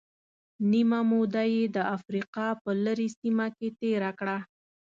[0.71, 4.37] نیمه موده یې د افریقا په لرې سیمه کې تېره کړه.